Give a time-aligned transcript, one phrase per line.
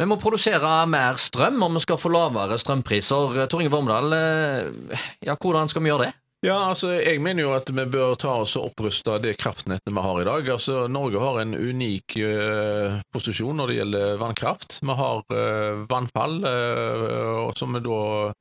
[0.00, 3.34] Vi må produsere mer strøm om vi skal få lavere strømpriser.
[3.52, 6.14] Tor Inge Vormedal, eh, ja, hvordan skal vi gjøre det?
[6.40, 10.00] Ja, altså, Jeg mener jo at vi bør ta oss og oppruste det kraftnettet vi
[10.00, 10.48] har i dag.
[10.48, 14.78] Altså, Norge har en unik uh, posisjon når det gjelder vannkraft.
[14.80, 18.32] Vi har uh, vannfall, uh, som da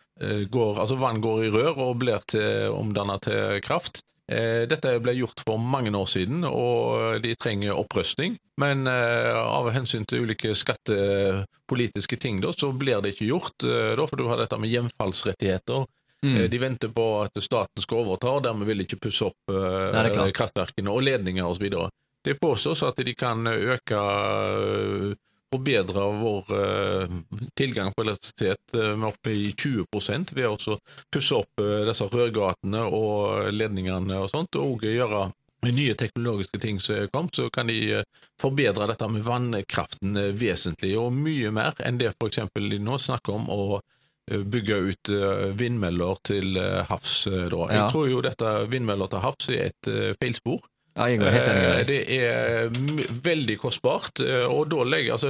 [0.51, 3.99] går Altså vann går i rør og blir til, omdannet til kraft.
[4.29, 8.35] Dette ble gjort for mange år siden, og de trenger opprustning.
[8.61, 13.65] Men av hensyn til ulike skattepolitiske ting da, så blir det ikke gjort.
[13.65, 15.87] Da, for du har dette med hjemfallsrettigheter
[16.21, 16.35] Mm.
[16.35, 19.53] Eh, de venter på at staten skal overta, og dermed vil de ikke pusse opp
[20.35, 21.69] kraftverkene og ledninger osv.
[22.25, 23.99] Det påstås at de kan øke
[25.49, 27.17] forbedre vår uh,
[27.57, 30.77] tilgang på elektrisitet med opp i 20% ved å
[31.11, 35.29] pusse opp disse rørgatene og ledningene og sånt, og gjøre
[35.65, 38.03] nye teknologiske ting som er kommet, så kan de
[38.39, 42.45] forbedre dette med vannkraften vesentlig, og mye mer enn det f.eks.
[42.55, 43.49] de nå snakker om.
[44.31, 47.23] Eh, bygge ut eh, vindmøller til eh, havs.
[47.29, 47.63] Da.
[47.73, 50.61] Jeg tror jo dette vindmøller til havs er et feilspor.
[50.99, 51.85] Ja.
[51.87, 52.73] Det er
[53.23, 54.19] veldig kostbart.
[54.49, 55.29] og da legger altså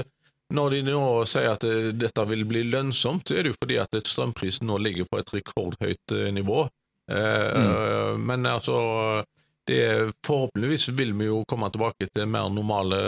[0.54, 1.66] når de nå sier at
[2.00, 5.34] dette vil bli lønnsomt, så er det jo fordi at strømprisen nå ligger på et
[5.36, 6.64] rekordhøyt nivå.
[7.10, 8.22] Mm.
[8.22, 8.80] Men altså
[9.70, 13.00] det, Forhåpentligvis vil vi jo komme tilbake til mer normale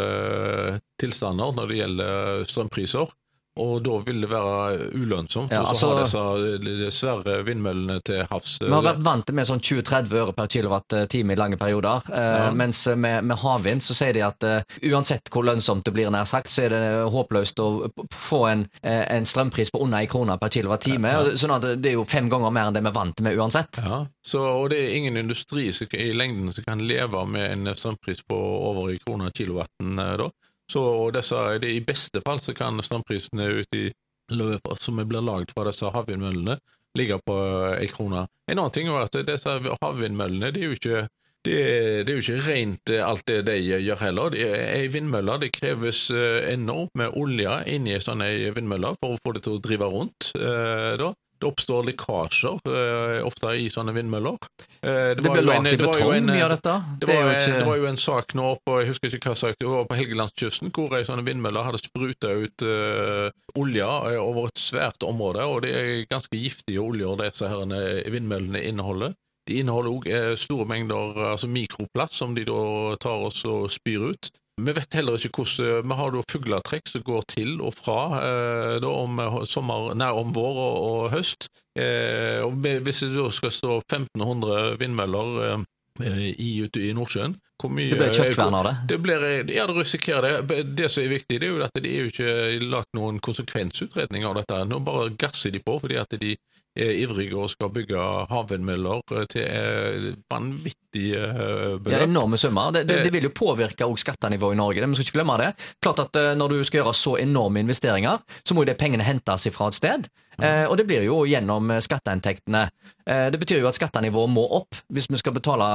[1.01, 3.13] tilstander når det gjelder strømpriser.
[3.59, 8.53] Og da vil det være ulønnsomt ja, altså, å ha disse svære vindmøllene til havs.
[8.63, 12.07] Vi har vært vant til med sånn 20-30 øre per kilowattime i lange perioder.
[12.07, 12.45] Eh, ja.
[12.47, 16.07] Uh, mens med, med, havvind så sier de at uh, uansett hvor lønnsomt det blir,
[16.15, 17.69] nær sagt, så er det håpløst å
[18.15, 21.11] få en, uh, en strømpris på under ei krone per kilowattime.
[21.11, 21.35] Ja.
[21.35, 23.35] Sånn at det er jo fem ganger mer enn det vi er vant til med
[23.35, 23.81] uansett.
[23.83, 27.75] Ja, så, Og det er ingen industri som, i lengden som kan leve med en
[27.75, 28.39] strømpris på
[28.71, 30.31] over ei krone kilowatten da.
[30.71, 30.83] Så
[31.15, 33.89] disse, det, I beste fall så kan strømprisene ute i
[34.31, 36.59] løpet som blir lagd fra disse havvindmøllene,
[36.97, 37.35] ligge på
[37.75, 38.27] ei krone.
[38.47, 41.01] En annen ting er at disse havvindmøllene det er jo ikke
[41.41, 41.57] det,
[42.05, 44.35] det, er jo ikke rent alt det de gjør heller.
[44.37, 48.21] Ei vindmølle det kreves eh, enormt med olje inni ei sånn
[48.53, 50.29] vindmølle for å få det til å drive rundt.
[50.37, 51.07] Eh.
[51.41, 54.37] Det oppstår lekkasjer, uh, ofte i sånne vindmøller.
[54.81, 56.75] Uh, det, det ble lagd i betong, mye av dette.
[56.99, 57.55] Det, det, var, ikke...
[57.55, 59.97] det, var, jo en sak nå på jeg husker ikke hva sak, det var på
[59.97, 63.89] Helgelandskysten, hvor ei sånn vindmøller hadde spruta ut uh, olje
[64.21, 65.47] over et svært område.
[65.49, 67.65] og Det er ganske giftige oljer disse her
[68.13, 69.17] vindmøllene inneholder.
[69.49, 72.61] De inneholder òg store mengder altså mikroplast, som de da
[73.01, 74.29] tar og spyr ut.
[74.61, 78.77] Vi vet heller ikke hvordan Vi har da fugletrekk som går til og fra eh,
[78.83, 81.47] da, om, eh, sommer, nei, om vår og, og høst.
[81.79, 87.37] Eh, og hvis det da skal stå 1500 vindmøller eh, i, ute i Nordsjøen
[87.69, 88.71] mye, det blir kjøttkvern av det?
[88.89, 89.23] det blir,
[89.53, 90.61] ja, det risikerer det.
[90.73, 94.25] Det som er viktig, det er jo at det er jo ikke lagt noen konsekvensutredning
[94.25, 94.63] av dette.
[94.65, 96.33] Nå bare gasser de på fordi at de
[96.79, 97.99] ivrige og skal bygge
[98.31, 99.01] havvindmøller
[99.31, 101.91] til eh, vanvittige eh, beløp.
[101.91, 102.71] Ja, enorme summer.
[102.71, 104.87] Det, det, det, vil jo påvirke også skattenivået i Norge.
[104.87, 105.51] Vi skal ikke glemme det.
[105.83, 109.03] Klart at eh, Når du skal gjøre så enorme investeringer, så må jo det pengene
[109.03, 110.07] hentes fra et sted.
[110.39, 110.67] Ja.
[110.71, 112.63] Og det blir jo gjennom skatteinntektene.
[113.05, 115.67] Det betyr jo at skattenivået må opp hvis vi skal betale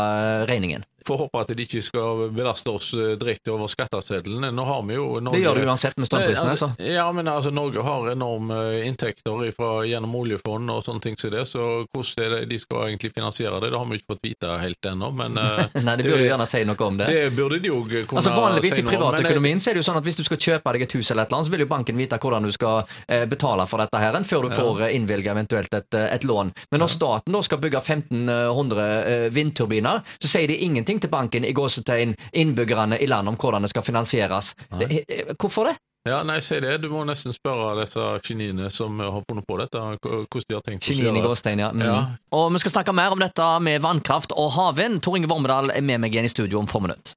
[0.49, 0.83] regningen.
[1.07, 4.49] Får håpe at de ikke skal belaste oss eh, direkte over skatteseddelen.
[4.55, 6.55] Nå har vi jo Norge, Det gjør du uansett med strømprisene.
[6.57, 11.19] Altså, ja, men altså, Norge har enorme eh, inntekter ifra, gjennom oljefond og sånne ting
[11.21, 14.25] som det, så hvordan det, de skal egentlig finansiere det, det har vi ikke fått
[14.27, 15.13] vite helt ennå.
[15.17, 17.09] Men uh, Nei, det burde du gjerne si noe om det.
[17.13, 20.01] Det burde de jo kunne altså, Vanligvis si i privatøkonomien så er det jo sånn
[20.01, 21.71] at hvis du skal kjøpe deg et hus eller et eller annet, så vil jo
[21.71, 24.59] banken vite hvordan du skal eh, betale for dette her, før du ja.
[24.61, 26.53] får innvilget eventuelt et, et, lån.
[26.73, 31.45] Men når staten da skal bygge 1500 eh, vindturbiner, så sier de ingenting til banken
[31.45, 34.55] i gås gåsetegn innbyggerne i landet om hvordan det skal finansieres.
[34.79, 35.03] Det,
[35.39, 35.77] hvorfor det?
[36.07, 36.77] Ja, nei, si det.
[36.79, 40.87] Du må nesten spørre disse geniene som har funnet på dette, hvordan de har tenkt
[40.87, 41.55] å gjøre det.
[41.59, 41.71] Ja.
[41.75, 41.83] Mm.
[41.83, 42.01] ja.
[42.39, 45.03] Og vi skal snakke mer om dette med vannkraft og havvind.
[45.03, 47.15] Tor Inge Vormedal er med meg igjen i studio om få minutter.